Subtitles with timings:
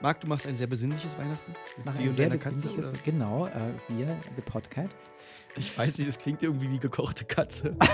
[0.00, 1.54] Marc, du machst ein sehr besinnliches Weihnachten.
[1.76, 2.98] Ich mache ein sehr Katze, besinnliches, oder?
[3.04, 4.94] genau, äh, siehe, The Podcast.
[5.56, 7.76] Ich weiß nicht, es klingt irgendwie wie gekochte Katze.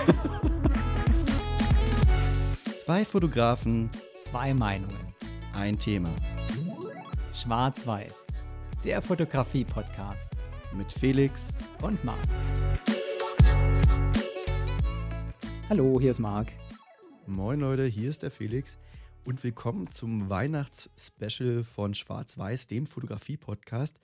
[2.85, 3.89] Zwei Fotografen,
[4.23, 5.15] Zwei Meinungen.
[5.55, 6.11] ein Thema.
[7.35, 8.27] Schwarz-Weiß.
[8.85, 10.33] Der Fotografie-Podcast.
[10.77, 11.49] Mit Felix.
[11.81, 12.19] Und Marc.
[15.71, 16.49] Hallo, hier ist Marc.
[17.27, 18.77] Moin Leute, hier ist der Felix
[19.25, 23.99] und willkommen zum Weihnachtsspecial von Schwarz-Weiß, dem Fotografie-Podcast.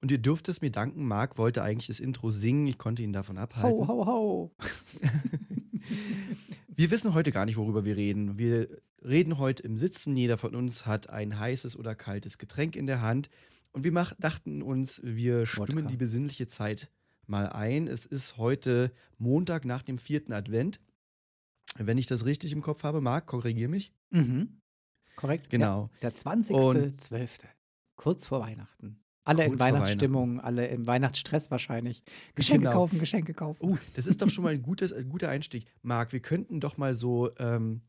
[0.00, 3.12] Und ihr dürft es mir danken, Marc wollte eigentlich das Intro singen, ich konnte ihn
[3.12, 3.86] davon abhalten.
[3.86, 4.52] Ho, ho, ho.
[6.76, 8.36] Wir wissen heute gar nicht, worüber wir reden.
[8.36, 8.68] Wir
[9.00, 10.16] reden heute im Sitzen.
[10.16, 13.30] Jeder von uns hat ein heißes oder kaltes Getränk in der Hand.
[13.70, 15.90] Und wir mach, dachten uns, wir stimmen Wodka.
[15.90, 16.90] die besinnliche Zeit
[17.28, 17.86] mal ein.
[17.86, 20.80] Es ist heute Montag nach dem vierten Advent.
[21.76, 23.92] Wenn ich das richtig im Kopf habe, Marc, korrigier mich.
[24.10, 24.60] Mhm.
[25.16, 25.50] Korrekt?
[25.50, 25.90] Genau.
[26.00, 26.54] Ja, der 20.12.
[27.10, 27.48] Und-
[27.96, 29.00] Kurz vor Weihnachten.
[29.26, 32.02] Alle in Weihnachtsstimmung, alle im Weihnachtsstress wahrscheinlich.
[32.34, 32.72] Geschenke Genau.
[32.72, 33.58] kaufen, Geschenke kaufen.
[33.62, 35.64] Oh, das ist doch schon mal ein, gutes, ein guter Einstieg.
[35.82, 37.80] Marc, wir könnten doch mal so ähm,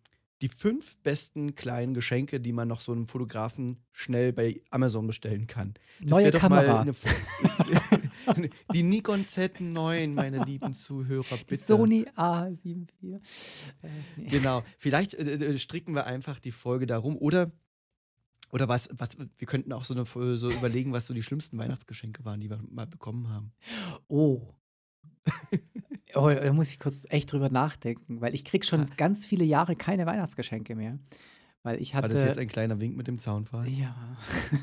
[0.41, 5.47] die fünf besten kleinen Geschenke, die man noch so einem Fotografen schnell bei Amazon bestellen
[5.47, 5.73] kann.
[6.01, 6.85] Das Neue Kamera.
[8.73, 11.63] die Nikon Z9, meine lieben Zuhörer, bitte.
[11.63, 12.87] Sony A74.
[13.81, 14.27] Äh, nee.
[14.29, 14.63] Genau.
[14.77, 17.17] Vielleicht äh, äh, stricken wir einfach die Folge darum.
[17.17, 17.51] Oder,
[18.51, 21.57] oder was, was, wir könnten auch so, eine, Fol- so überlegen, was so die schlimmsten
[21.57, 23.51] Weihnachtsgeschenke waren, die wir mal bekommen haben.
[24.07, 24.47] Oh.
[26.13, 26.29] oh.
[26.29, 30.05] Da muss ich kurz echt drüber nachdenken, weil ich krieg schon ganz viele Jahre keine
[30.05, 30.99] Weihnachtsgeschenke mehr.
[31.63, 32.13] Weil ich War hatte.
[32.13, 33.67] das jetzt ein kleiner Wink mit dem Zaunfall?
[33.67, 33.95] ja.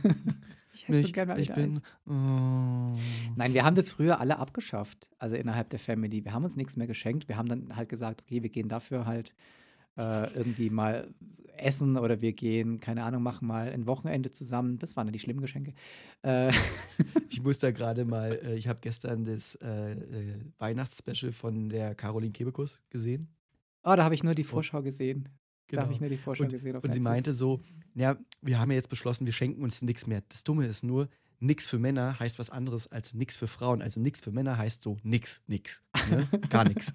[0.72, 1.64] ich hätte so Ich, gerne mal ich wieder bin.
[1.74, 1.82] eins.
[2.06, 2.98] Oh.
[3.36, 6.24] Nein, wir haben das früher alle abgeschafft, also innerhalb der Family.
[6.24, 7.28] Wir haben uns nichts mehr geschenkt.
[7.28, 9.34] Wir haben dann halt gesagt, okay, wir gehen dafür halt
[9.96, 11.12] äh, irgendwie mal
[11.58, 14.78] essen oder wir gehen, keine Ahnung, machen mal ein Wochenende zusammen.
[14.78, 15.74] Das waren dann die schlimmen Geschenke.
[16.22, 16.50] Äh,
[17.28, 21.94] Ich muss da gerade mal, äh, ich habe gestern das äh, äh, Weihnachtsspecial von der
[21.94, 23.28] Caroline Kebekus gesehen.
[23.84, 25.28] oh, da habe ich nur die Vorschau gesehen.
[25.72, 25.83] Da Genau.
[25.84, 26.77] habe ich nur die Vorschau gesehen.
[26.77, 27.62] Auf Und sie meinte so,
[27.94, 30.22] ja, wir haben ja jetzt beschlossen, wir schenken uns nichts mehr.
[30.28, 31.08] Das Dumme ist nur,
[31.40, 33.80] nix für Männer heißt was anderes als nix für Frauen.
[33.80, 36.28] Also nix für Männer heißt so nix, nix, ne?
[36.50, 36.92] gar nix.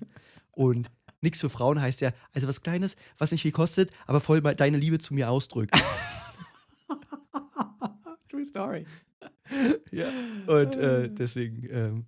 [0.51, 4.41] Und nix für Frauen heißt ja, also was Kleines, was nicht viel kostet, aber voll
[4.41, 5.73] deine Liebe zu mir ausdrückt.
[8.29, 8.85] True Story.
[9.91, 10.09] ja.
[10.45, 12.05] Und äh, deswegen, ähm,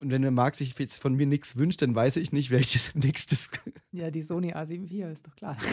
[0.00, 2.92] und wenn der Marc sich jetzt von mir nichts wünscht, dann weiß ich nicht, welches
[3.28, 3.50] das
[3.92, 5.56] Ja, die Sony A74 ist doch klar.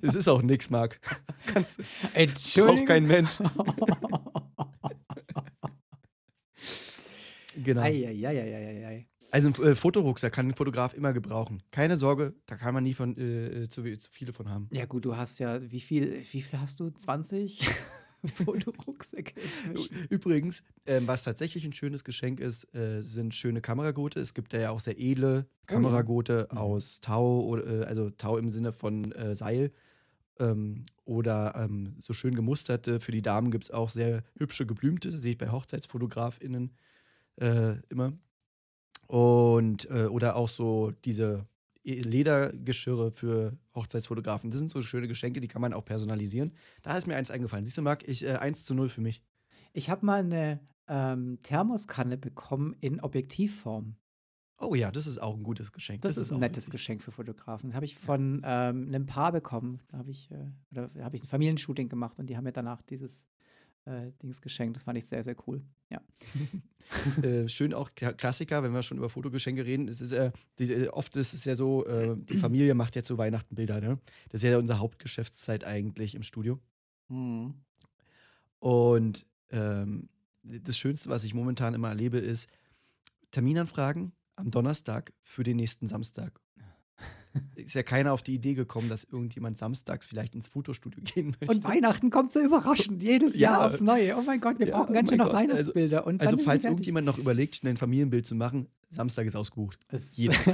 [0.00, 0.98] Es ist auch nix, Marc.
[1.46, 2.86] Kannst, braucht Entschuldigung.
[2.86, 3.38] kein Mensch.
[7.64, 7.82] Genau.
[7.82, 9.08] Eieieiei.
[9.32, 11.62] Also ein äh, Fotorucksack kann ein Fotograf immer gebrauchen.
[11.72, 14.68] Keine Sorge, da kann man nie von, äh, zu, zu viele von haben.
[14.72, 16.90] Ja, gut, du hast ja, wie viel, wie viel hast du?
[16.90, 17.68] 20
[18.26, 20.06] Fotorucksäcke inzwischen.
[20.08, 24.20] Übrigens, ähm, was tatsächlich ein schönes Geschenk ist, äh, sind schöne Kameragurte.
[24.20, 26.58] Es gibt ja auch sehr edle Kameragurte Mhm.
[26.58, 29.72] aus Tau, oder, äh, also Tau im Sinne von äh, Seil.
[30.40, 33.00] Ähm, oder ähm, so schön gemusterte.
[33.00, 36.72] Für die Damen gibt es auch sehr hübsche geblümte, sehe ich bei HochzeitsfotografInnen
[37.40, 38.12] äh, immer.
[39.06, 41.46] Und äh, oder auch so diese
[41.84, 44.50] Ledergeschirre für Hochzeitsfotografen.
[44.50, 46.52] Das sind so schöne Geschenke, die kann man auch personalisieren.
[46.82, 47.64] Da ist mir eins eingefallen.
[47.64, 49.22] Siehst du, Marc, ich, äh, 1 zu 0 für mich.
[49.72, 53.96] Ich habe mal eine ähm, Thermoskanne bekommen in Objektivform.
[54.60, 56.02] Oh ja, das ist auch ein gutes Geschenk.
[56.02, 56.72] Das, ist ein nettes wichtig.
[56.72, 57.70] Geschenk für Fotografen.
[57.70, 59.80] Das habe ich von ähm, einem Paar bekommen.
[59.88, 62.82] Da habe ich, äh, oder habe ich ein Familienshooting gemacht und die haben mir danach
[62.82, 63.28] dieses
[63.88, 64.76] äh, Dings geschenkt.
[64.76, 65.62] Das fand ich sehr, sehr cool.
[65.90, 66.00] Ja.
[67.22, 69.88] äh, schön auch Kla- Klassiker, wenn wir schon über Fotogeschenke reden.
[69.88, 73.02] Es ist, äh, die, äh, oft ist es ja so, äh, die Familie macht ja
[73.02, 73.98] zu Weihnachten Bilder, ne?
[74.28, 76.60] Das ist ja unsere Hauptgeschäftszeit eigentlich im Studio.
[77.08, 77.54] Mhm.
[78.58, 80.08] Und ähm,
[80.42, 82.48] das Schönste, was ich momentan immer erlebe, ist
[83.30, 86.40] Terminanfragen am Donnerstag für den nächsten Samstag.
[87.54, 91.54] Ist ja keiner auf die Idee gekommen, dass irgendjemand samstags vielleicht ins Fotostudio gehen möchte.
[91.54, 93.52] Und Weihnachten kommt so überraschend, jedes Ja.
[93.52, 94.16] Jahr aufs Neue.
[94.16, 95.40] Oh mein Gott, wir Ja, brauchen oh ganz schön mein noch Gott.
[95.42, 96.06] Also- Weihnachtsbilder.
[96.06, 99.78] also sind falls irgendjemand noch überlegt, schnell ein Familienbild zu machen, Samstag ist ausgebucht.
[100.14, 100.34] Jeder.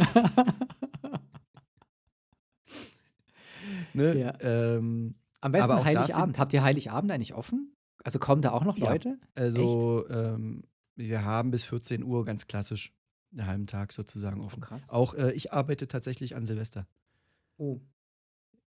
[3.95, 4.19] Ne?
[4.19, 4.35] Ja.
[4.41, 6.39] Ähm, Am besten Heiligabend.
[6.39, 7.75] Habt ihr Heiligabend eigentlich offen?
[8.03, 8.77] Also kommen da auch noch.
[8.77, 9.19] Leute?
[9.35, 10.65] also ähm,
[10.97, 12.93] wir haben bis 14 Uhr ganz klassisch
[13.37, 14.61] einen halben Tag sozusagen Oh, offen.
[14.63, 14.83] krass.
[14.89, 16.87] Auch äh, ich arbeite tatsächlich an Silvester.
[17.57, 17.81] Oh.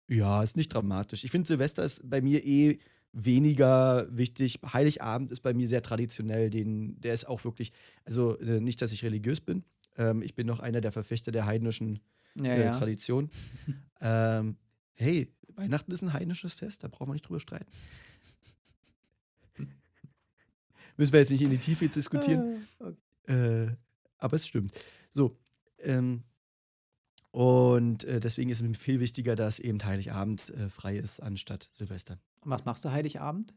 [0.09, 1.25] Ja, ist nicht dramatisch.
[1.25, 2.79] Ich finde, Silvester ist bei mir eh
[3.13, 4.61] weniger wichtig.
[4.73, 6.51] Heiligabend ist bei mir sehr traditionell.
[6.51, 7.73] Den, der ist auch wirklich,
[8.05, 9.65] also äh, nicht, dass ich religiös bin.
[9.97, 12.01] Ähm, ich bin noch einer der Verfechter der heidnischen
[12.37, 12.79] Ja, äh, ja.
[12.79, 13.31] Tradition.
[14.01, 14.57] ähm,
[14.95, 17.67] hey, Weihnachten ist ein heidnisches Fest, da brauchen wir nicht drüber streiten.
[20.97, 22.67] Müssen wir jetzt nicht in die Tiefe diskutieren.
[22.79, 23.65] Ah, okay.
[23.67, 23.77] Äh,
[24.27, 24.73] aber es stimmt.
[25.15, 25.37] So,
[25.79, 26.23] ähm,
[27.31, 31.71] und äh, deswegen ist es mir viel wichtiger, dass eben Heiligabend äh, frei ist anstatt
[31.75, 32.19] Silvester.
[32.41, 33.55] Und was machst du Heiligabend?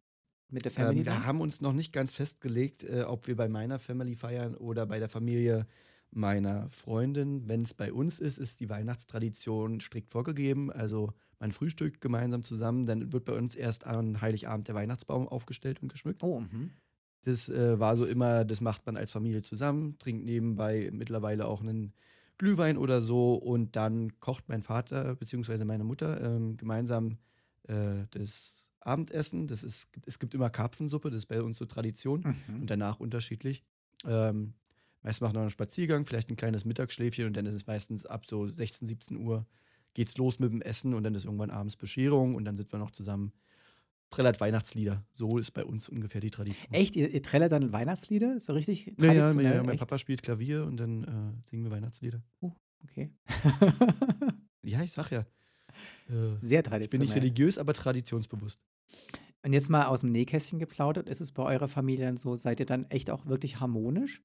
[0.49, 1.25] Mit der Ähm, Family wir dann?
[1.25, 4.99] haben uns noch nicht ganz festgelegt, äh, ob wir bei meiner Family feiern oder bei
[4.99, 5.65] der Familie
[6.11, 7.47] meiner Freundin.
[7.47, 10.71] Wenn es bei uns ist, ist die Weihnachtstradition strikt vorgegeben.
[10.71, 15.81] Also man frühstückt gemeinsam zusammen, dann wird bei uns erst an Heiligabend der Weihnachtsbaum aufgestellt
[15.81, 16.23] und geschmückt.
[16.23, 16.71] Oh, mhm.
[17.23, 21.61] Das äh, war so immer, das macht man als Familie zusammen, trinkt nebenbei mittlerweile auch
[21.61, 21.93] einen
[22.37, 25.65] Glühwein oder so und dann kocht mein Vater bzw.
[25.65, 27.17] meine Mutter ähm, gemeinsam
[27.67, 29.47] äh, das Abendessen.
[29.47, 32.61] Das ist, es gibt immer Karpfensuppe, das ist bei uns so Tradition Mhm.
[32.61, 33.63] und danach unterschiedlich.
[34.05, 34.53] Ähm,
[35.01, 38.05] meist machen wir noch einen Spaziergang, vielleicht ein kleines Mittagsschläfchen und dann ist es meistens
[38.05, 39.45] ab so 16, 17 Uhr
[39.93, 42.79] geht's los mit dem Essen und dann ist irgendwann abends Bescherung und dann sitzen wir
[42.79, 43.33] noch zusammen.
[44.09, 45.03] Trällert Weihnachtslieder.
[45.13, 46.73] So ist bei uns ungefähr die Tradition.
[46.73, 46.95] Echt?
[46.95, 48.39] Ihr, ihr trällert dann Weihnachtslieder?
[48.39, 49.55] So richtig Ja, ja, traditionell?
[49.55, 49.79] ja, mein Echt?
[49.79, 52.21] Papa spielt Klavier und dann äh, singen wir Weihnachtslieder.
[52.83, 53.11] Okay.
[54.61, 55.19] Ja, ich sag ja.
[56.09, 57.07] Äh, Sehr ich bin traditionell.
[57.07, 58.59] nicht religiös, aber traditionsbewusst.
[59.41, 62.59] Und jetzt mal aus dem Nähkästchen geplaudert, ist es bei eurer Familie dann so, seid
[62.59, 64.21] ihr dann echt auch wirklich harmonisch?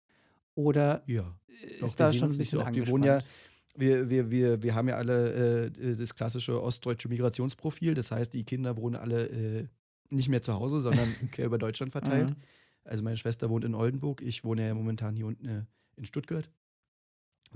[0.57, 1.39] Oder Ja.
[1.81, 2.75] Doch, ist wir da schon ein nicht so bisschen oft.
[2.75, 3.35] Wir wohnen ja, angespannt?
[3.75, 7.95] Wir, wir, wir, wir haben ja alle äh, das klassische ostdeutsche Migrationsprofil.
[7.95, 9.67] Das heißt, die Kinder wohnen alle äh,
[10.11, 12.31] nicht mehr zu Hause, sondern quer über Deutschland verteilt.
[12.31, 12.37] Mhm.
[12.85, 15.63] Also meine Schwester wohnt in Oldenburg, ich wohne ja momentan hier unten äh,
[15.97, 16.49] in Stuttgart.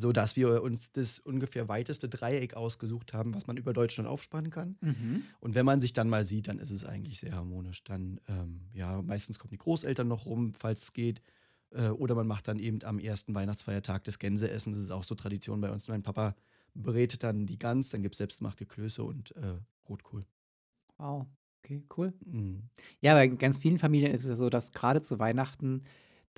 [0.01, 4.51] So dass wir uns das ungefähr weiteste Dreieck ausgesucht haben, was man über Deutschland aufspannen
[4.51, 4.77] kann.
[4.81, 5.25] Mhm.
[5.41, 7.83] Und wenn man sich dann mal sieht, dann ist es eigentlich sehr harmonisch.
[7.83, 11.21] Dann, ähm, ja, meistens kommen die Großeltern noch rum, falls es geht.
[11.71, 14.73] Äh, oder man macht dann eben am ersten Weihnachtsfeiertag das Gänseessen.
[14.73, 15.89] Das ist auch so Tradition bei uns.
[15.89, 16.35] Mein Papa
[16.75, 19.55] berät dann die Gans, dann gibt es selbstgemachte Klöße und äh,
[19.89, 20.25] Rotkohl.
[20.97, 21.27] Wow.
[21.65, 22.13] Okay, cool.
[22.25, 22.61] Mm.
[23.01, 25.83] Ja, bei ganz vielen Familien ist es ja so, dass gerade zu Weihnachten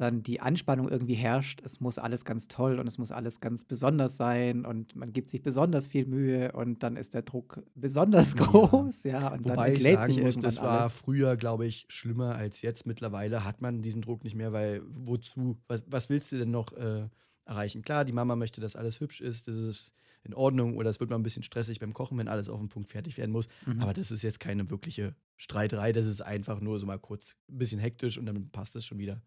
[0.00, 1.60] dann die Anspannung irgendwie herrscht.
[1.62, 5.28] Es muss alles ganz toll und es muss alles ganz besonders sein und man gibt
[5.28, 8.46] sich besonders viel Mühe und dann ist der Druck besonders Ja.
[8.46, 10.92] groß, ja, und dann Wobei ich entlädt sich muss, das war alles.
[10.94, 12.86] früher, glaube ich, schlimmer als jetzt.
[12.86, 15.58] Mittlerweile hat man diesen Druck nicht mehr, weil wozu?
[15.68, 17.06] Was, was willst du denn noch äh,
[17.44, 17.82] erreichen?
[17.82, 19.92] Klar, die Mama möchte, dass alles hübsch ist, das ist
[20.22, 22.68] in Ordnung oder es wird mal ein bisschen stressig beim Kochen, wenn alles auf den
[22.68, 23.48] Punkt fertig werden muss.
[23.66, 23.80] Mhm.
[23.80, 27.58] Aber das ist jetzt keine wirkliche Streiterei, das ist einfach nur so mal kurz ein
[27.58, 29.22] bisschen hektisch und dann passt es schon wieder.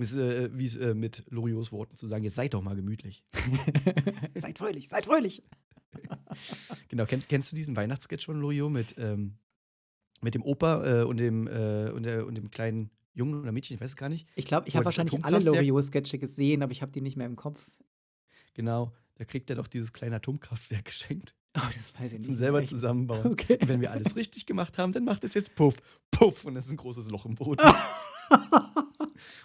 [0.00, 2.76] Das ist, äh, wie es äh, mit Loriots Worten zu sagen, jetzt seid doch mal
[2.76, 3.24] gemütlich.
[4.34, 5.42] seid fröhlich, seid fröhlich.
[6.88, 9.34] Genau, kennst, kennst du diesen Weihnachtssketch von Loriot mit, ähm,
[10.20, 13.74] mit dem Opa äh, und, dem, äh, und, der, und dem kleinen Jungen oder Mädchen,
[13.74, 14.28] ich weiß es gar nicht.
[14.36, 17.26] Ich glaube, ich habe das wahrscheinlich alle Loriot-Sketche gesehen, aber ich habe die nicht mehr
[17.26, 17.70] im Kopf.
[18.54, 22.26] Genau, da kriegt er doch dieses kleine Atomkraftwerk geschenkt Oh, das weiß ich nicht.
[22.26, 22.68] zum selber Echt?
[22.68, 23.26] zusammenbauen.
[23.26, 23.58] Okay.
[23.60, 25.74] Und wenn wir alles richtig gemacht haben, dann macht es jetzt Puff,
[26.10, 27.66] Puff und es ist ein großes Loch im Boden.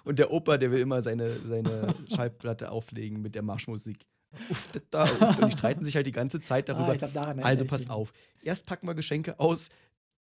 [0.03, 4.05] Und der Opa, der will immer seine, seine Schallplatte auflegen mit der Marschmusik.
[4.49, 5.39] Uff, da, uff.
[5.39, 6.93] Und die streiten sich halt die ganze Zeit Ah, darüber.
[6.93, 8.11] ich glaub, also pass auf.
[8.43, 9.69] Erst packen wir Geschenke aus,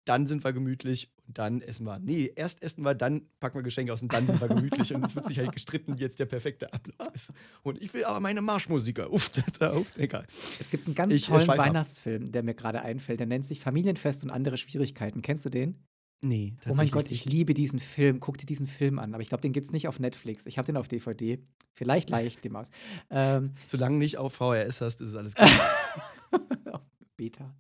[0.04, 2.00] dann sind wir gemütlich und dann essen wir.
[2.00, 4.94] Nee, erst essen wir, dann packen wir Geschenke aus und dann sind wir gemütlich.
[4.94, 7.32] und es wird sich halt gestritten, wie jetzt der perfekte Ablauf ist.
[7.62, 9.14] Und ich will aber meine Marschmusiker.
[9.14, 10.26] Uff, da, uff, egal.
[10.60, 11.58] Es gibt einen ganz Ich, äh, tollen ab.
[11.60, 13.20] Weihnachtsfilm, der mir gerade einfällt.
[13.20, 15.22] Der nennt sich Familienfest und andere Schwierigkeiten.
[15.22, 15.76] Kennst du den?
[16.24, 18.20] Nee, Oh mein Gott, tatsächlich ich liebe diesen Film.
[18.20, 19.14] Guck dir diesen Film an.
[19.16, 20.46] Aber ich glaube, den gibt es nicht auf Netflix.
[20.46, 21.40] Ich habe den auf DVD.
[21.74, 22.70] Vielleicht leih ich den aus.
[23.10, 23.70] Ähm, nicht.
[23.70, 25.48] Solange nicht auf VHS hast, ist es alles gut.
[26.74, 26.82] auf
[27.18, 27.56] Beta.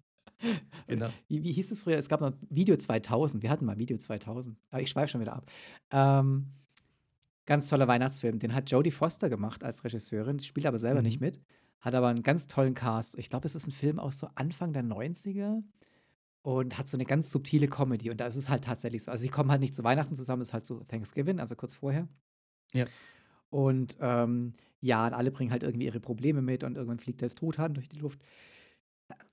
[0.88, 1.10] genau.
[1.28, 1.98] Wie, wie hieß es früher?
[1.98, 3.42] Es gab mal Video 2000.
[3.42, 4.56] Wir hatten mal Video 2000.
[4.70, 5.50] Aber ich schweife schon wieder ab.
[5.90, 6.48] Ähm,
[7.48, 8.38] ganz toller Weihnachtsfilm.
[8.38, 10.40] Den hat Jodie Foster gemacht als Regisseurin.
[10.40, 11.06] Spielt aber selber Mhm.
[11.08, 11.40] nicht mit.
[11.80, 13.18] Hat aber einen ganz tollen Cast.
[13.18, 15.64] Ich glaube, es ist ein Film aus so Anfang der 90er
[16.44, 18.10] und hat so eine ganz subtile Comedy.
[18.10, 19.12] Und da ist es halt tatsächlich so.
[19.12, 21.74] Also, sie kommen halt nicht zu Weihnachten zusammen, es ist halt so Thanksgiving, also kurz
[21.74, 22.08] vorher.
[22.74, 22.86] Ja.
[23.50, 27.30] Und ähm, ja, und alle bringen halt irgendwie ihre Probleme mit und irgendwann fliegt der
[27.30, 28.20] Truthahn durch die Luft.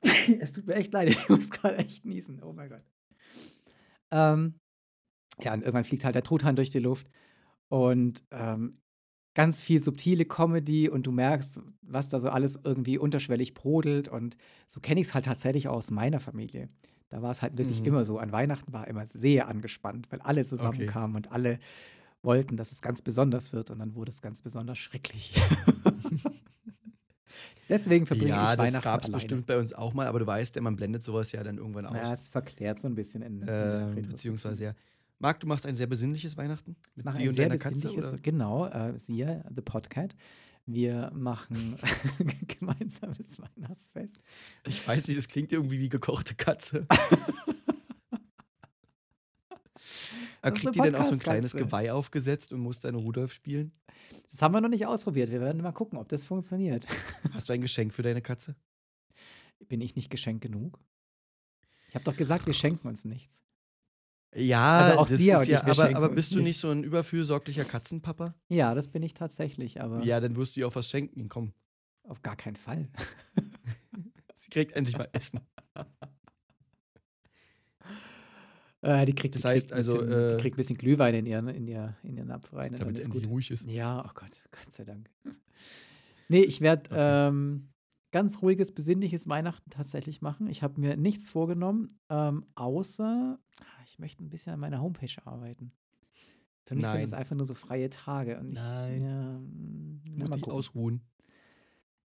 [0.41, 2.43] es tut mir echt leid, ich muss gerade echt niesen.
[2.43, 2.85] Oh mein Gott.
[4.11, 4.59] Ähm,
[5.41, 7.09] ja, und irgendwann fliegt halt der Truthahn durch die Luft
[7.69, 8.81] und ähm,
[9.35, 14.37] ganz viel subtile Comedy und du merkst, was da so alles irgendwie unterschwellig brodelt und
[14.67, 16.69] so kenne ich es halt tatsächlich auch aus meiner Familie.
[17.11, 17.87] Da war es halt wirklich Mhm.
[17.87, 18.19] immer so.
[18.19, 21.59] An Weihnachten war immer sehr angespannt, weil alle zusammenkamen und alle
[22.23, 25.41] wollten, dass es ganz besonders wird und dann wurde es ganz besonders schrecklich.
[27.69, 30.27] Deswegen verbringe Ja, ich das Weihnachten gab es bestimmt bei uns auch mal, aber du
[30.27, 31.97] weißt ja, man blendet sowas ja dann irgendwann aus.
[31.97, 34.75] Ja, es verklärt so ein bisschen in, in der ähm, beziehungsweise ja.
[35.19, 37.93] Marc, du machst ein sehr besinnliches Weihnachten mit dir ein und sehr deiner Katze?
[37.93, 38.17] Oder?
[38.23, 40.15] genau, äh, siehe The Podcat.
[40.71, 41.79] Wir machen
[42.47, 44.21] gemeinsames Weihnachtsfest.
[44.67, 46.87] Ich weiß nicht, das klingt irgendwie wie gekochte Katze.
[46.91, 47.09] Aber
[50.43, 51.53] Unsere kriegt die denn auch so ein kleines.
[51.55, 53.73] Geweih aufgesetzt und muss dann Rudolf spielen?
[54.31, 55.31] Das haben wir noch nicht ausprobiert.
[55.31, 56.85] Wir werden mal gucken, ob das funktioniert.
[57.33, 58.55] Hast du ein Geschenk für deine Katze?
[59.69, 60.79] Bin ich nicht geschenkt genug?
[61.89, 63.43] Ich habe doch gesagt, wir schenken uns nichts.
[64.35, 66.59] Ja, Also auch das sie ist und ich, ja, wir aber, aber bist du nicht
[66.59, 68.35] so ein überfürsorglicher Katzenpapa?
[68.49, 71.29] Ja, das bin ich tatsächlich, aber Ja, dann wirst du ihr auch was schenken.
[71.29, 71.53] Komm,
[72.05, 72.89] auf gar keinen Fall.
[74.41, 75.41] sie kriegt endlich mal Essen.
[78.81, 80.77] Äh, die kriegt, Das die heißt kriegt ein also, bisschen, äh, die kriegt ein bisschen
[80.77, 83.33] Glühwein in ihren, in ihr, in ihren Napf rein und dann Damit ist endlich gut.
[83.33, 83.65] ruhig ist.
[83.65, 85.11] Ja, oh Gott, Gott sei Dank.
[86.29, 87.29] Nee, ich werde Okay.
[87.29, 87.71] ähm,
[88.13, 90.47] ganz ruhiges, besinnliches Weihnachten tatsächlich machen.
[90.47, 93.41] Ich habe mir nichts vorgenommen, ähm, außer
[93.89, 95.73] ich möchte ein bisschen an meiner Homepage arbeiten.
[96.65, 97.21] Für mich sind das Nein.
[97.21, 98.39] einfach nur so freie Tage.
[98.39, 99.03] Und ich, Nein.
[99.03, 101.01] Ja, mal dich ausruhen.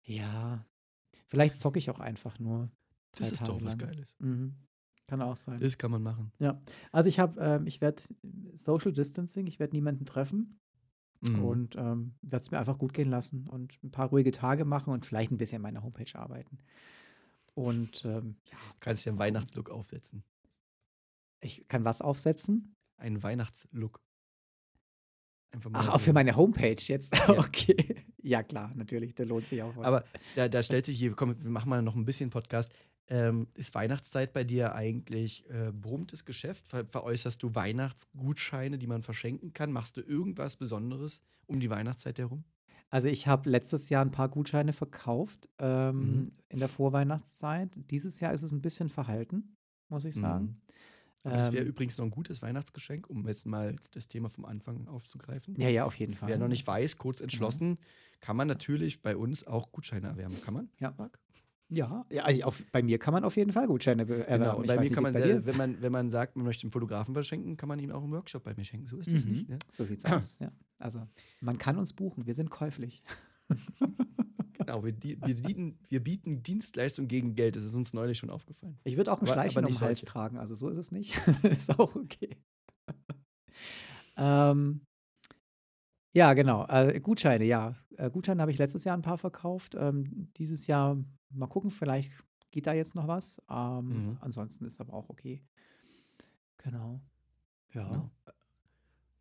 [0.02, 0.64] Ja,
[1.26, 2.70] vielleicht zocke ich auch einfach nur
[3.12, 3.90] Das ist Tage doch was lang.
[3.90, 4.14] Geiles.
[4.18, 4.54] Mhm.
[5.06, 5.61] Kann auch sein.
[5.61, 6.32] Das kann man machen.
[6.38, 6.61] Ja,
[6.92, 8.02] also ich habe, ähm, ich werde
[8.54, 10.61] Social Distancing, ich werde niemanden treffen
[11.20, 11.44] Mhm.
[11.44, 14.92] und ähm, werde es mir einfach gut gehen lassen und ein paar ruhige Tage machen
[14.92, 16.58] und vielleicht ein bisschen an meiner Homepage arbeiten.
[17.54, 20.23] Und ähm, ja, Kannst dir einen Weihnachtslook aufsetzen.
[21.40, 22.75] Ich kann was aufsetzen.
[22.97, 24.00] Einen Weihnachtslook.
[25.50, 27.16] Einfach mal Ach, auch für meine Homepage jetzt.
[27.16, 27.28] Ja.
[27.38, 28.04] Okay.
[28.21, 29.73] Ja, klar, natürlich, der lohnt sich auch.
[29.73, 29.85] voll.
[29.87, 30.04] Aber
[30.37, 32.71] da, da stellt sich hier, komm, wir machen mal noch ein bisschen Podcast.
[33.07, 36.66] Ähm, ist Weihnachtszeit bei dir eigentlich äh, brummtes Geschäft?
[36.68, 39.73] Ver veräußerst du Weihnachtsgutscheine, die man verschenken kann?
[39.73, 42.45] Machst du irgendwas Besonderes um die Weihnachtszeit herum?
[42.90, 46.33] Also ich habe letztes Jahr ein paar Gutscheine verkauft ähm, Mhm.
[46.50, 47.71] in der Vorweihnachtszeit.
[47.90, 49.54] Dieses Jahr ist es ein bisschen verhalten,
[49.88, 50.45] muss ich sagen.
[50.45, 50.61] Mhm.
[51.28, 54.44] Aber das wäre Ähm, übrigens noch ein gutes Weihnachtsgeschenk, um jetzt mal das Thema vom
[54.44, 55.54] Anfang aufzugreifen.
[55.56, 56.28] ja, ja, auf jeden Fall.
[56.28, 57.78] Wer noch nicht weiß, kurz entschlossen,
[58.20, 60.35] kann man natürlich bei uns auch Gutscheine erwerben.
[60.44, 60.68] Kann man?
[60.80, 60.94] Ja.
[60.99, 61.18] Marc?
[61.70, 64.42] Ja, ja also auf, bei mir kann man auf jeden Fall Gutscheine be- erwerben.
[64.44, 64.56] Genau.
[64.58, 66.73] Und bei mir nicht, kann man, äh, wenn man, wenn man sagt, man möchte einen
[66.73, 68.87] Fotografen verschenken, kann man ihm auch einen Workshop bei mir schenken.
[68.87, 69.32] So ist das Mhm.
[69.32, 69.49] nicht.
[69.50, 69.58] Ne?
[69.70, 70.50] So sieht's aus, ja.
[70.78, 71.06] Also,
[71.42, 73.02] man kann uns buchen, wir sind käuflich.
[74.68, 77.56] Genau, wir, die, wir, bieten, wir bieten Dienstleistung gegen Geld.
[77.56, 78.78] Das ist uns neulich schon aufgefallen.
[78.84, 80.92] Ich würde auch ein Aber- Schleichen aber um den Hals tragen, also so ist es
[80.92, 81.16] nicht.
[81.42, 82.37] ist auch okay.
[84.18, 84.82] ähm,
[86.12, 86.66] ja, genau.
[86.66, 87.76] Äh, Gutscheine, ja.
[87.96, 89.75] Äh, Gutscheine habe ich letztes Jahr ein paar verkauft.
[89.75, 90.98] Ähm, dieses Jahr
[91.30, 92.12] mal gucken, vielleicht
[92.50, 93.40] geht da jetzt noch was.
[93.50, 94.18] Ähm, Mhm.
[94.20, 95.42] Ansonsten ist aber auch okay.
[96.58, 97.00] Genau.
[97.72, 97.88] Ja.
[97.88, 98.10] Genau.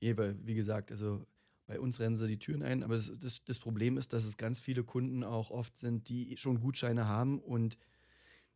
[0.01, 1.25] Ja, weil, wie gesagt, also
[1.67, 4.37] bei uns rennen sie die Türen ein, aber das, das, das Problem ist, dass es
[4.37, 7.77] ganz viele Kunden auch oft sind, die schon Gutscheine haben und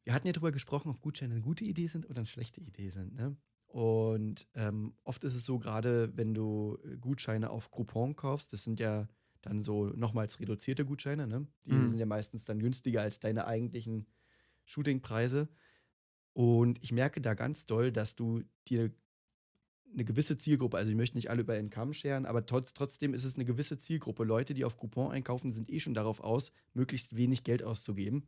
[0.03, 2.89] wir hatten ja darüber gesprochen, ob Gutscheine eine gute Idee sind oder eine schlechte Idee
[2.89, 3.13] sind.
[3.13, 3.35] Ne?
[3.67, 8.63] Und ähm, oft ist es so, gerade wenn du äh, Gutscheine auf Groupon kaufst, das
[8.63, 9.07] sind ja
[9.41, 11.47] dann so nochmals reduzierte Gutscheine, ne?
[11.65, 11.89] die Mhm.
[11.89, 14.07] sind ja meistens dann günstiger als deine eigentlichen
[14.65, 15.49] Shootingpreise.
[16.33, 18.91] Und ich merke da ganz doll, dass du dir
[19.93, 23.13] eine gewisse Zielgruppe, also ich möchte nicht alle über den Kamm scheren, aber trotz, trotzdem
[23.13, 24.23] ist es eine gewisse Zielgruppe.
[24.23, 28.27] Leute, die auf Coupon einkaufen, sind eh schon darauf aus, möglichst wenig Geld auszugeben.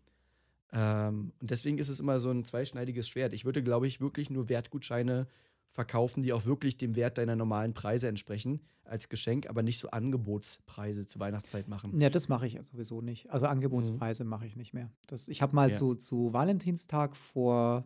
[0.71, 3.33] Ähm, und deswegen ist es immer so ein zweischneidiges Schwert.
[3.33, 5.27] Ich würde, glaube ich, wirklich nur Wertgutscheine
[5.71, 9.89] verkaufen, die auch wirklich dem Wert deiner normalen Preise entsprechen als Geschenk, aber nicht so
[9.89, 11.99] Angebotspreise zur Weihnachtszeit machen.
[11.99, 13.29] Ja, das mache ich ja sowieso nicht.
[13.31, 14.91] Also Angebotspreise mache ich nicht mehr.
[15.07, 15.77] Das, ich habe mal Ja.
[15.77, 17.85] zu, zu Valentinstag vor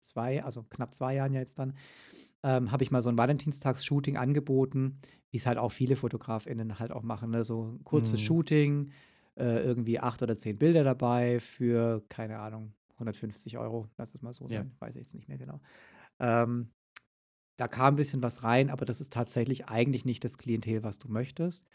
[0.00, 1.74] zwei, also knapp zwei Jahren ja jetzt dann,
[2.44, 4.98] ähm, habe ich mal so ein Valentinstags-Shooting angeboten,
[5.30, 7.30] wie es halt auch viele FotografInnen halt auch machen.
[7.32, 7.42] Ne?
[7.42, 8.24] So ein kurzes Mhm.
[8.24, 8.90] Shooting,
[9.36, 14.32] äh, irgendwie acht oder zehn Bilder dabei für, keine Ahnung, 150 Euro, lass es mal
[14.34, 14.60] so Ja.
[14.60, 15.60] sein, weiß ich jetzt nicht mehr genau.
[16.20, 16.70] Ähm,
[17.56, 20.98] da kam ein bisschen was rein, aber das ist tatsächlich eigentlich nicht das Klientel, was
[20.98, 21.66] du möchtest.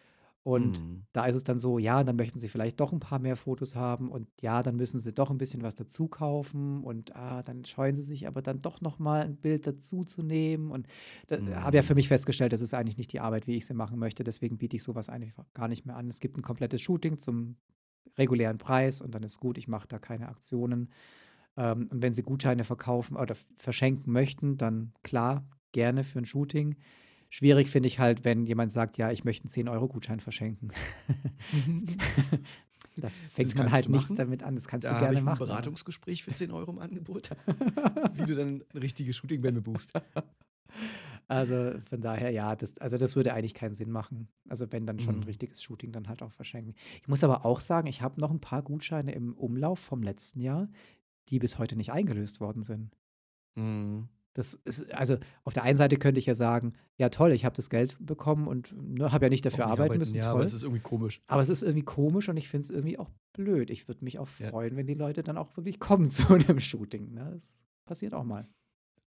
[0.44, 1.06] Und Mhm.
[1.12, 3.76] da ist es dann so, ja, dann möchten sie vielleicht doch ein paar mehr Fotos
[3.76, 7.66] haben und ja, dann müssen sie doch ein bisschen was dazu kaufen und ah, dann
[7.66, 10.88] scheuen sie sich aber dann doch noch mal ein Bild dazu zu nehmen und
[11.28, 11.96] da habe ja für Mhm.
[11.96, 14.76] mich festgestellt, das ist eigentlich nicht die Arbeit, wie ich sie machen möchte, deswegen biete
[14.76, 16.10] ich sowas eigentlich gar nicht mehr an.
[16.10, 17.56] Es gibt ein komplettes Shooting zum
[18.18, 20.90] regulären Preis und dann ist gut, ich mache da keine Aktionen.
[21.58, 26.26] Ähm, und wenn sie Gutscheine verkaufen oder f- verschenken möchten, dann klar, gerne für ein
[26.26, 26.76] Shooting.
[27.30, 30.72] Schwierig finde ich halt, wenn jemand sagt, ja, ich möchte einen 10-Euro-Gutschein verschenken.
[32.98, 34.56] da fängt man halt nichts damit an.
[34.56, 35.38] Das kannst Da du gerne ich ein machen.
[35.44, 37.30] aber- Beratungsgespräch für 10 Euro im Angebot,
[38.16, 39.92] wie du dann ein richtiges Shooting bei mir buchst.
[41.28, 44.28] Also von daher, ja, das, also das würde eigentlich keinen Sinn machen.
[44.48, 45.26] Also wenn dann schon ein Mhm.
[45.26, 46.74] richtiges Shooting dann halt auch verschenken.
[47.02, 50.40] Ich muss aber auch sagen, ich habe noch ein paar Gutscheine im Umlauf vom letzten
[50.42, 50.68] Jahr,
[51.30, 52.98] die bis heute nicht eingelöst worden sind.
[53.56, 54.10] Mhm.
[54.34, 57.56] Das ist, also auf der einen Seite könnte ich ja sagen, ja toll, ich habe
[57.56, 60.32] das Geld bekommen und ne, habe ja nicht dafür nicht arbeiten müssen, Ja, toll.
[60.34, 61.22] aber es ist irgendwie komisch.
[61.28, 63.70] Aber es ist irgendwie komisch und ich finde es irgendwie auch blöd.
[63.72, 64.50] Ich würde mich auch Ja.
[64.52, 67.14] freuen, wenn die Leute dann auch wirklich kommen zu einem Shooting.
[67.14, 67.32] Ne?
[67.34, 68.48] Das passiert auch mal.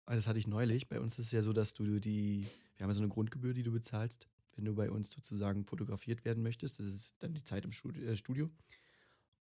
[0.04, 0.88] Ah, das hatte ich neulich.
[0.88, 2.46] Bei uns ist es ja so, dass du die,
[2.76, 6.24] wir haben ja so eine Grundgebühr, die du bezahlst, wenn du bei uns sozusagen fotografiert
[6.24, 6.78] werden möchtest.
[6.78, 8.50] Das ist dann die Zeit im äh, Studio.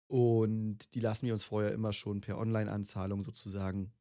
[0.08, 3.92] Und die lassen wir uns vorher immer schon per Online-Anzahlung sozusagen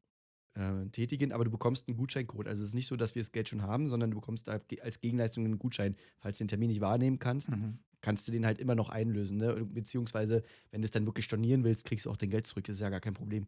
[0.55, 2.47] äh, tätigen, aber du bekommst einen Gutscheincode.
[2.47, 5.01] Also es ist nicht so, dass wir das Geld schon haben, sondern du bekommst als
[5.01, 5.95] Gegenleistung einen Gutschein.
[6.19, 7.79] Falls du den Termin nicht wahrnehmen kannst, mhm.
[8.01, 9.37] kannst du den halt immer noch einlösen.
[9.37, 9.65] Ne?
[9.65, 12.65] Beziehungsweise, wenn du es dann wirklich stornieren willst, kriegst du auch dein Geld zurück.
[12.65, 13.47] Das ist ja gar kein Problem.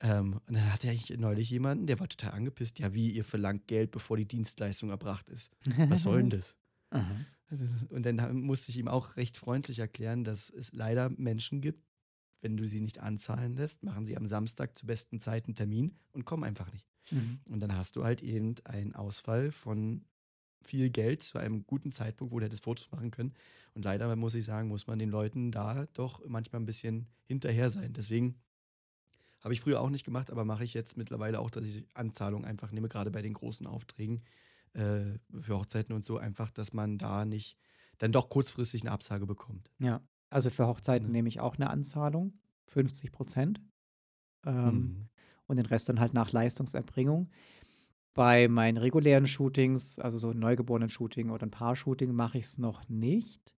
[0.00, 2.78] Ähm, und dann hatte ich neulich jemanden, der war total angepisst.
[2.78, 5.56] Ja, wie, ihr verlangt Geld, bevor die Dienstleistung erbracht ist.
[5.88, 6.56] Was soll denn das?
[7.90, 11.84] Und dann musste ich ihm auch recht freundlich erklären, dass es leider Menschen gibt,
[12.42, 15.96] wenn du sie nicht anzahlen lässt, machen sie am Samstag zur besten Zeit einen Termin
[16.12, 16.86] und kommen einfach nicht.
[17.10, 17.40] Mhm.
[17.46, 20.04] Und dann hast du halt eben einen Ausfall von
[20.62, 23.34] viel Geld zu einem guten Zeitpunkt, wo du hättest Fotos machen können.
[23.74, 27.70] Und leider muss ich sagen, muss man den Leuten da doch manchmal ein bisschen hinterher
[27.70, 27.92] sein.
[27.92, 28.36] Deswegen
[29.40, 32.46] habe ich früher auch nicht gemacht, aber mache ich jetzt mittlerweile auch, dass ich Anzahlungen
[32.46, 34.22] einfach nehme, gerade bei den großen Aufträgen
[34.74, 37.58] äh, für Hochzeiten und so, einfach, dass man da nicht
[37.98, 39.70] dann doch kurzfristig eine Absage bekommt.
[39.78, 40.00] Ja,
[40.32, 41.12] also für Hochzeiten mhm.
[41.12, 42.32] nehme ich auch eine Anzahlung,
[42.68, 43.60] 50 Prozent.
[44.46, 45.08] Ähm, mhm.
[45.46, 47.28] Und den Rest dann halt nach Leistungserbringung.
[48.14, 52.88] Bei meinen regulären Shootings, also so ein Neugeborenen-Shooting oder ein Paar-Shooting, mache ich es noch
[52.88, 53.56] nicht.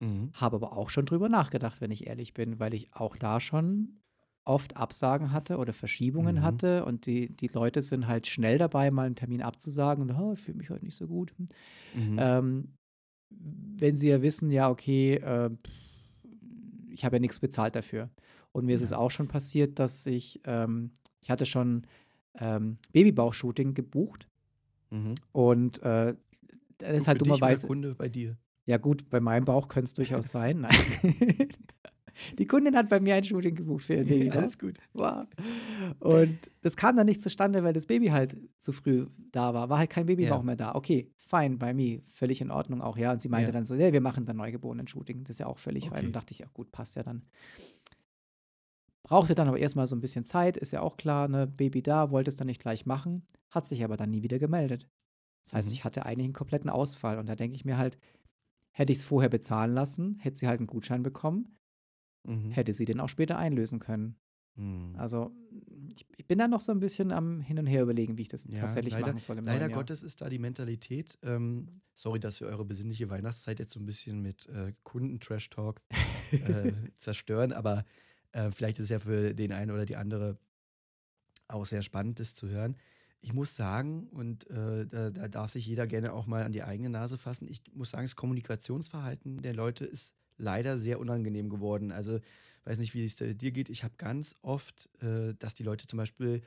[0.00, 0.30] Mhm.
[0.34, 4.00] Habe aber auch schon drüber nachgedacht, wenn ich ehrlich bin, weil ich auch da schon
[4.46, 6.42] oft Absagen hatte oder Verschiebungen mhm.
[6.42, 10.34] hatte und die, die Leute sind halt schnell dabei, mal einen Termin abzusagen und oh,
[10.34, 11.34] ich fühle mich heute nicht so gut.
[11.94, 12.16] Mhm.
[12.18, 12.74] Ähm,
[13.30, 15.50] wenn sie ja wissen, ja, okay, äh,
[16.94, 18.10] ich habe ja nichts bezahlt dafür.
[18.52, 18.76] Und mir ja.
[18.76, 21.86] ist es auch schon passiert, dass ich, ähm, ich hatte schon
[22.38, 24.28] ähm, Babybauch-Shooting gebucht
[24.90, 25.14] mhm.
[25.32, 26.14] und äh,
[26.78, 27.66] das ist halt dummerweise.
[27.66, 28.36] Kunde bei dir.
[28.66, 30.60] Ja, gut, bei meinem Bauch könnte es durchaus sein.
[30.60, 30.72] Nein.
[32.38, 34.26] Die Kundin hat bei mir ein Shooting gebucht für ihr Baby.
[34.26, 34.78] Ja, alles gut.
[34.92, 35.26] Wow.
[36.00, 39.68] Und das kam dann nicht zustande, weil das Baby halt zu früh da war.
[39.68, 40.42] War halt kein Babybauch ja.
[40.42, 40.74] mehr da.
[40.74, 42.02] Okay, fine, bei mir.
[42.06, 43.12] Völlig in Ordnung auch, ja.
[43.12, 43.52] Und sie meinte ja.
[43.52, 45.24] dann so, ja, wir machen dann Neugeborenen-Shooting.
[45.24, 45.94] Das ist ja auch völlig okay.
[45.94, 46.06] fein.
[46.06, 47.22] Und dachte ich, ja gut, passt ja dann.
[49.02, 52.10] Brauchte dann aber erstmal so ein bisschen Zeit, ist ja auch klar, ne, Baby da,
[52.10, 54.88] wollte es dann nicht gleich machen, hat sich aber dann nie wieder gemeldet.
[55.44, 55.74] Das heißt, mhm.
[55.74, 57.18] ich hatte eigentlich einen kompletten Ausfall.
[57.18, 57.98] Und da denke ich mir halt,
[58.72, 61.58] hätte ich es vorher bezahlen lassen, hätte sie halt einen Gutschein bekommen,
[62.24, 62.50] Mhm.
[62.50, 64.16] hätte sie den auch später einlösen können.
[64.56, 64.94] Mhm.
[64.96, 65.32] Also
[65.94, 68.28] ich, ich, bin da noch so ein bisschen am Hin und Her überlegen, wie ich
[68.28, 72.20] das ja, tatsächlich leider, machen soll im Leider Gottes ist da die Mentalität, ähm, sorry,
[72.20, 75.80] dass wir eure besinnliche Weihnachtszeit jetzt so ein bisschen mit äh, Kunden-Trash-Talk
[76.30, 77.84] äh, zerstören, aber
[78.32, 80.38] äh, vielleicht ist es ja für den einen oder die andere
[81.48, 82.76] auch sehr spannend, das zu hören.
[83.20, 86.62] Ich muss sagen, und äh, da, da darf sich jeder gerne auch mal an die
[86.62, 91.92] eigene Nase fassen, ich muss sagen, das Kommunikationsverhalten der Leute ist leider sehr unangenehm geworden.
[91.92, 92.20] Also,
[92.64, 93.68] weiß nicht, wie es dir geht.
[93.68, 96.42] Ich habe ganz oft, äh, dass die Leute zum Beispiel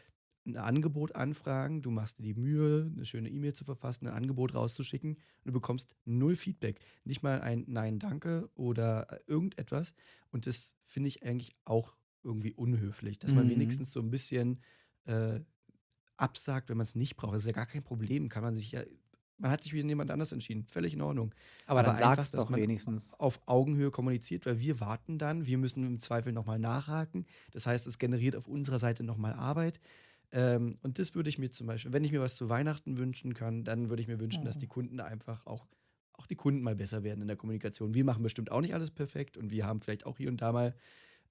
[0.48, 4.56] ein Angebot anfragen, du machst dir die Mühe, eine schöne E-Mail zu verfassen, ein Angebot
[4.56, 6.80] rauszuschicken und du bekommst null Feedback.
[7.04, 9.94] Nicht mal ein Nein, danke oder äh, irgendetwas.
[10.32, 13.52] Und das finde ich eigentlich auch irgendwie unhöflich, dass man mhm.
[13.52, 14.62] wenigstens so ein bisschen
[15.06, 15.40] äh,
[16.16, 17.36] absagt, wenn man es nicht braucht.
[17.36, 18.82] Das ist ja gar kein Problem, kann man sich ja
[19.38, 20.66] man hat sich wie jemand anders entschieden.
[20.66, 21.34] Völlig in Ordnung.
[21.66, 23.14] Aber, Aber dann sagst du doch wenigstens.
[23.20, 25.46] Auf Augenhöhe kommuniziert, weil wir warten dann.
[25.46, 27.26] Wir müssen im Zweifel nochmal nachhaken.
[27.52, 29.80] Das heißt, es generiert auf unserer Seite nochmal Arbeit.
[30.32, 33.34] Ähm, und das würde ich mir zum Beispiel, wenn ich mir was zu Weihnachten wünschen
[33.34, 34.46] kann, dann würde ich mir wünschen, mhm.
[34.46, 35.66] dass die Kunden einfach auch,
[36.14, 37.94] auch die Kunden mal besser werden in der Kommunikation.
[37.94, 40.52] Wir machen bestimmt auch nicht alles perfekt und wir haben vielleicht auch hier und da
[40.52, 40.76] mal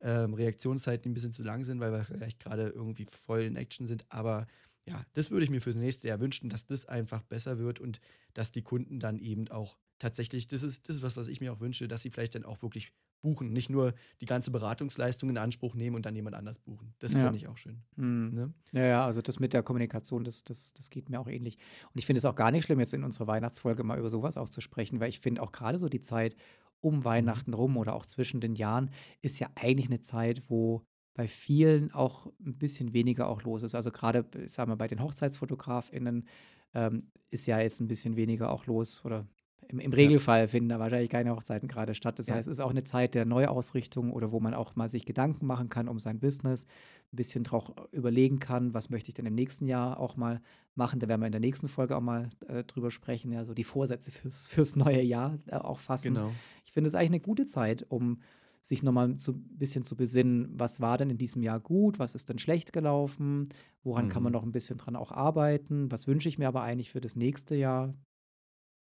[0.01, 3.57] ähm, Reaktionszeiten, die ein bisschen zu lang sind, weil wir vielleicht gerade irgendwie voll in
[3.57, 4.05] Action sind.
[4.09, 4.47] Aber
[4.87, 8.01] ja, das würde ich mir fürs nächste Jahr wünschen, dass das einfach besser wird und
[8.35, 11.53] dass die Kunden dann eben auch tatsächlich, das ist, das ist was, was ich mir
[11.53, 15.38] auch wünsche, dass sie vielleicht dann auch wirklich buchen, nicht nur die ganze Beratungsleistung in
[15.38, 16.94] Anspruch nehmen und dann jemand anders buchen.
[16.99, 17.25] Das ja.
[17.25, 17.83] finde ich auch schön.
[17.96, 18.31] Mhm.
[18.33, 18.55] Ne?
[18.72, 21.57] Ja, ja, also das mit der Kommunikation, das, das, das geht mir auch ähnlich.
[21.92, 24.37] Und ich finde es auch gar nicht schlimm, jetzt in unserer Weihnachtsfolge mal über sowas
[24.37, 26.37] auch zu sprechen, weil ich finde auch gerade so die Zeit
[26.81, 27.05] um mhm.
[27.05, 28.90] Weihnachten rum oder auch zwischen den Jahren
[29.22, 33.74] ist ja eigentlich eine Zeit, wo bei vielen auch ein bisschen weniger auch los ist.
[33.74, 36.29] Also gerade, sagen wir, bei den HochzeitsfotografInnen
[36.74, 39.26] ähm, ist ja jetzt ein bisschen weniger auch los oder
[39.68, 40.46] im, im Regelfall ja.
[40.46, 42.18] finden da wahrscheinlich keine Hochzeiten gerade statt.
[42.18, 42.35] Das ja.
[42.35, 45.46] heißt, es ist auch eine Zeit der Neuausrichtung oder wo man auch mal sich Gedanken
[45.46, 46.66] machen kann um sein Business,
[47.12, 50.40] ein bisschen drauf überlegen kann, was möchte ich denn im nächsten Jahr auch mal
[50.74, 51.00] machen.
[51.00, 53.64] Da werden wir in der nächsten Folge auch mal äh, drüber sprechen, ja, so die
[53.64, 56.14] Vorsätze fürs, fürs neue Jahr äh, auch fassen.
[56.14, 56.33] Genau.
[56.64, 58.20] Ich finde es eigentlich eine gute Zeit, um
[58.66, 59.16] sich nochmal ein
[59.57, 63.48] bisschen zu besinnen, was war denn in diesem Jahr gut, was ist denn schlecht gelaufen,
[63.85, 64.09] woran mhm.
[64.09, 64.38] kann man mhm.
[64.38, 67.55] noch ein bisschen dran auch arbeiten, was wünsche ich mir aber eigentlich für das nächste
[67.55, 67.94] Jahr.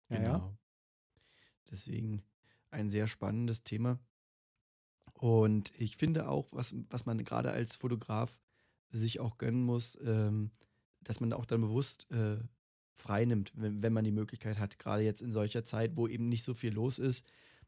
[0.08, 0.28] Ja, genau.
[0.28, 0.58] Ja.
[1.70, 2.24] Deswegen
[2.72, 4.00] ein sehr spannendes Thema.
[5.12, 8.40] Und ich finde auch, was, was man gerade als Fotograf
[8.90, 10.50] sich auch gönnen muss, ähm,
[11.04, 12.38] dass man auch dann bewusst äh,
[12.92, 16.42] freinimmt, wenn, wenn man die Möglichkeit hat, gerade jetzt in solcher Zeit, wo eben nicht
[16.42, 17.24] so viel los ist.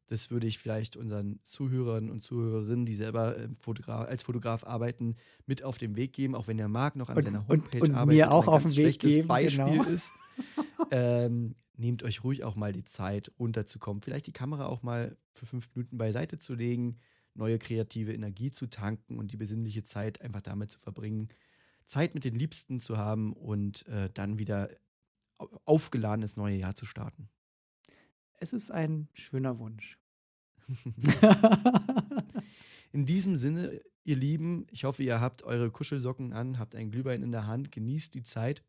[0.08, 5.16] Das würde ich vielleicht unseren Zuhörern und Zuhörerinnen, die selber äh, Fotograf, als Fotograf arbeiten,
[5.46, 7.80] mit auf den Weg geben, auch wenn der Marc noch an Und, seiner und, Homepage
[7.82, 8.16] und arbeitet.
[8.18, 9.28] mir auch ein auf den Weg schlechtes geben.
[9.28, 9.82] Beispiel Genau.
[9.84, 10.10] ist.
[10.90, 14.02] ähm, nehmt euch ruhig auch mal die Zeit, runterzukommen.
[14.02, 16.96] Vielleicht die Kamera auch mal für fünf Minuten beiseite zu legen,
[17.34, 21.28] neue kreative Energie zu tanken und die besinnliche Zeit einfach damit zu verbringen,
[21.86, 24.70] Zeit mit den Liebsten zu haben und äh, dann wieder
[25.38, 27.28] au- aufgeladen ins neue Jahr zu starten.
[28.40, 29.98] Es ist ein schöner Wunsch.
[32.92, 37.22] In diesem Sinne, ihr Lieben, ich hoffe, ihr habt eure Kuschelsocken an, habt einen Glühwein
[37.22, 38.62] in der Hand, genießt die Zeit.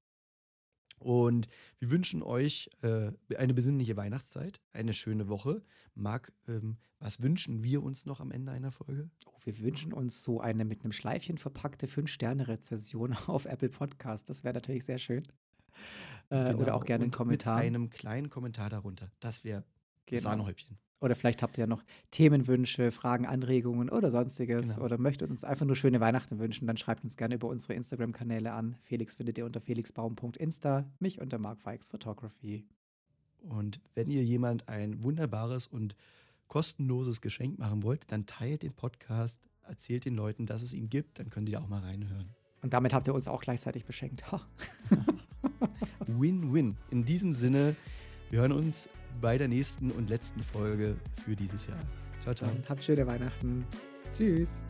[0.98, 1.48] Und
[1.80, 5.64] wir wünschen euch äh, eine besinnliche Weihnachtszeit, eine schöne Woche.
[5.96, 9.10] Marc, ähm, was wünschen wir uns noch am Ende einer Folge?
[9.26, 14.30] Oh, wir wünschen uns so eine mit einem Schleifchen verpackte 5-Sterne-Rezession auf Apple Podcast.
[14.30, 15.24] Das wäre natürlich sehr schön.
[16.30, 17.58] Äh, oder Genau, auch gerne einen Kommentar.
[17.58, 19.12] Mit einem kleinen Kommentar darunter.
[19.20, 19.64] Das wäre
[20.06, 20.22] Genau.
[20.22, 20.78] Sahnehäubchen.
[21.02, 24.76] Oder vielleicht habt ihr ja noch Themenwünsche, Fragen, Anregungen oder sonstiges.
[24.76, 24.86] Genau.
[24.86, 28.52] Oder möchtet uns einfach nur schöne Weihnachten wünschen, dann schreibt uns gerne über unsere Instagram-Kanäle
[28.52, 28.76] an.
[28.82, 32.66] Felix findet ihr unter felixbaum.insta, mich unter Mark Fikes Photography.
[33.42, 35.96] Und wenn ihr jemand ein wunderbares und
[36.50, 41.20] kostenloses Geschenk machen wollt, dann teilt den Podcast, erzählt den Leuten, dass es ihn gibt,
[41.20, 42.30] dann könnt ihr auch mal reinhören.
[42.62, 44.26] Und damit habt ihr uns auch gleichzeitig beschenkt.
[46.08, 46.76] Win-win.
[46.92, 47.76] In diesem Sinne,
[48.30, 48.90] wir hören uns
[49.22, 50.96] bei der nächsten und letzten Folge
[51.26, 51.80] für dieses Jahr.
[52.22, 52.50] Ciao, ciao.
[52.50, 53.66] Dann habt schöne Weihnachten.
[54.16, 54.62] Tschüss.